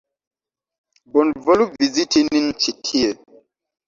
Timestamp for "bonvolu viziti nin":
1.17-2.47